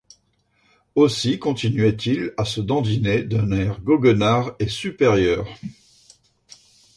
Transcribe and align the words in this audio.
Aussi 0.95 1.37
continuait-il 1.37 2.33
à 2.35 2.43
se 2.43 2.59
dandiner 2.59 3.21
d’un 3.21 3.51
air 3.51 3.79
goguenard 3.81 4.55
et 4.57 4.67
supérieur. 4.67 5.47